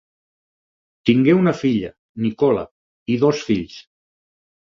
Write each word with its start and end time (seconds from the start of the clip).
Tingué 1.09 1.33
una 1.39 1.53
filla, 1.59 1.91
Nicola, 2.25 2.63
i 3.17 3.17
dos 3.27 3.43
fills. 3.51 3.79